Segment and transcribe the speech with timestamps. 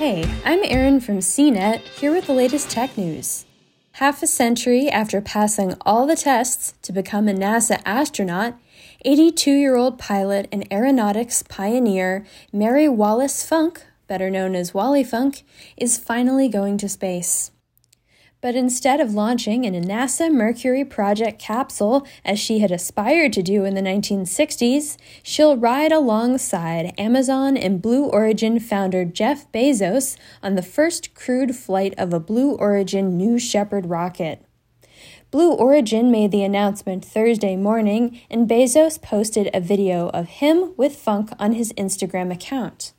[0.00, 3.44] Hey, I'm Erin from CNET, here with the latest tech news.
[3.92, 8.54] Half a century after passing all the tests to become a NASA astronaut,
[9.04, 15.42] 82 year old pilot and aeronautics pioneer Mary Wallace Funk, better known as Wally Funk,
[15.76, 17.50] is finally going to space.
[18.42, 23.42] But instead of launching in a NASA Mercury project capsule, as she had aspired to
[23.42, 30.54] do in the 1960s, she'll ride alongside Amazon and Blue Origin founder Jeff Bezos on
[30.54, 34.42] the first crewed flight of a Blue Origin New Shepard rocket.
[35.30, 40.96] Blue Origin made the announcement Thursday morning, and Bezos posted a video of him with
[40.96, 42.94] Funk on his Instagram account.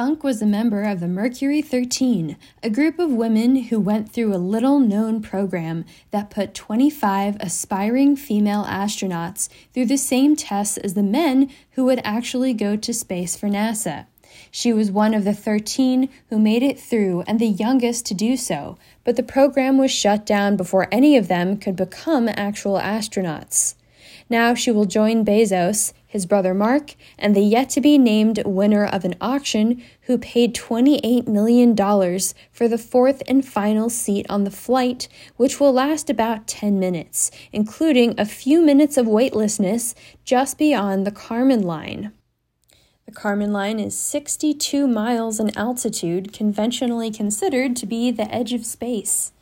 [0.00, 4.34] Funk was a member of the Mercury 13, a group of women who went through
[4.34, 10.94] a little known program that put 25 aspiring female astronauts through the same tests as
[10.94, 14.06] the men who would actually go to space for NASA.
[14.50, 18.38] She was one of the 13 who made it through and the youngest to do
[18.38, 23.74] so, but the program was shut down before any of them could become actual astronauts.
[24.30, 28.86] Now she will join Bezos, his brother Mark, and the yet to be named winner
[28.86, 31.76] of an auction who paid $28 million
[32.52, 37.32] for the fourth and final seat on the flight, which will last about 10 minutes,
[37.52, 42.12] including a few minutes of weightlessness just beyond the Kármán line.
[43.06, 48.64] The Kármán line is 62 miles in altitude, conventionally considered to be the edge of
[48.64, 49.32] space.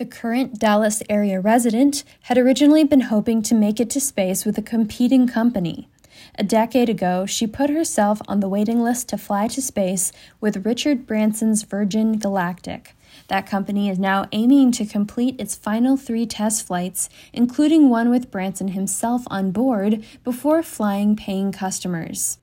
[0.00, 4.56] The current Dallas area resident had originally been hoping to make it to space with
[4.56, 5.90] a competing company.
[6.36, 10.64] A decade ago, she put herself on the waiting list to fly to space with
[10.64, 12.94] Richard Branson's Virgin Galactic.
[13.28, 18.30] That company is now aiming to complete its final three test flights, including one with
[18.30, 22.38] Branson himself on board, before flying paying customers.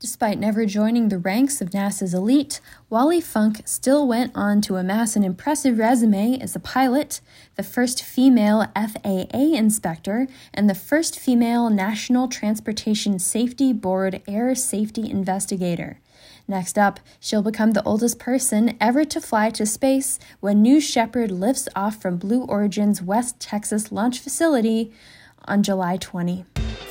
[0.00, 5.16] Despite never joining the ranks of NASA's elite, Wally Funk still went on to amass
[5.16, 7.20] an impressive resume as a pilot,
[7.54, 15.08] the first female FAA inspector, and the first female National Transportation Safety Board air safety
[15.08, 16.00] investigator.
[16.46, 21.30] Next up, she'll become the oldest person ever to fly to space when New Shepard
[21.30, 24.92] lifts off from Blue Origin's West Texas launch facility
[25.46, 26.44] on July 20.